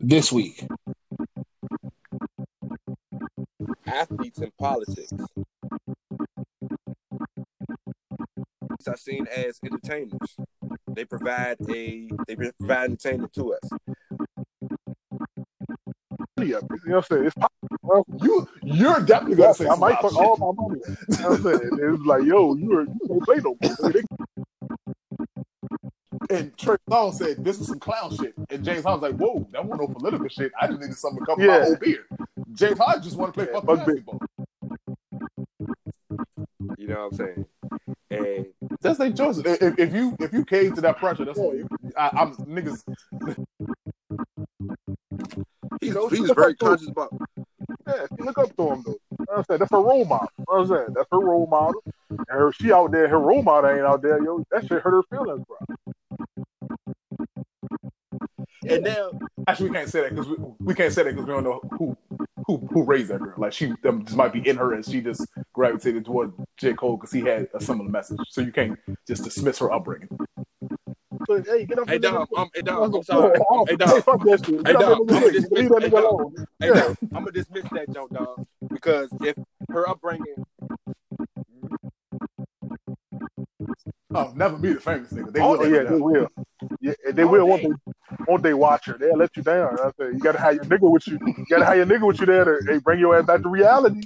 [0.00, 0.66] this week?
[3.86, 5.12] Athletes in politics
[8.88, 10.36] are seen as entertainers.
[10.88, 13.70] They provide a they provide entertainment to us.
[16.38, 17.24] You know what I'm saying?
[17.26, 18.04] It's possible.
[18.22, 20.80] You you're definitely gonna say I might wild put all my money.
[20.86, 21.94] You know what I'm saying?
[21.94, 23.90] It's like, yo, you, are, you don't play no more.
[23.92, 24.02] They-
[26.30, 28.34] And Trey Songz said this is some clown shit.
[28.50, 30.52] And James Harden was like, whoa, that wasn't no political shit.
[30.60, 31.58] I just needed something to cover Yeah.
[31.58, 32.04] my whole beard.
[32.54, 34.06] James Harden just want to play Yeah, fucking fuck big.
[34.06, 34.22] basketball.
[36.78, 37.46] You know what I'm saying?
[38.10, 38.46] And
[38.80, 39.38] That's their choice.
[39.38, 41.68] If, if you if you cave to that pressure, that's on you.
[41.96, 42.82] I, I'm niggas.
[45.80, 47.12] he's know, he's very conscious about
[47.86, 48.96] Yeah, look up to him though.
[49.18, 49.58] You I'm saying?
[49.60, 50.28] That's her role model.
[50.38, 50.86] You I'm saying?
[50.94, 51.82] That's her role model.
[52.10, 54.44] And her, she out there, her role model ain't out there, yo.
[54.50, 55.75] That shit hurt her feelings, bro.
[58.68, 59.10] And now
[59.48, 61.60] Actually, we can't say that because we, we can't say that because we don't know
[61.78, 61.96] who
[62.46, 63.34] who who raised that girl.
[63.38, 66.96] Like she them just might be in her and she just gravitated toward J Cole
[66.96, 68.18] because he had a similar message.
[68.28, 70.08] So you can't just dismiss her upbringing.
[71.28, 73.36] So, hey, get up Hey dog, I'm, hey dog, I'm sorry.
[73.38, 74.66] Hey Hey, dog, fuck that shit.
[74.66, 75.10] Hey, dog.
[75.10, 76.34] I'ma dismiss- that hey, dog.
[76.60, 79.36] hey dog, I'm gonna dismiss that joke, dog, because if
[79.70, 80.44] her upbringing,
[84.14, 85.32] Oh, never be the famous nigga.
[85.32, 86.28] They Oh will yeah, they will.
[86.80, 87.46] Yeah, they Oh, will.
[87.48, 87.74] Won't they- they,
[88.28, 88.98] won't they watch her?
[88.98, 89.78] They'll let you down.
[89.80, 91.18] I say, you gotta have your nigga with you.
[91.24, 93.48] You gotta have your nigga with you there to hey, bring your ass back to
[93.48, 94.02] reality.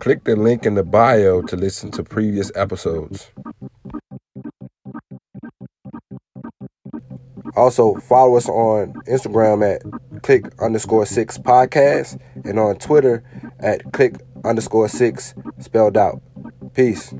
[0.00, 3.30] Click the link in the bio to listen to previous episodes.
[7.56, 9.82] Also, follow us on Instagram at
[10.22, 13.22] click underscore six podcast and on Twitter
[13.58, 16.22] at click underscore six spelled out.
[16.74, 17.12] Peace.